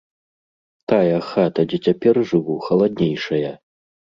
Тая 0.91 1.19
хата, 1.27 1.67
дзе 1.73 1.77
цяпер 1.91 2.15
жыву, 2.33 2.59
халаднейшая. 2.69 3.57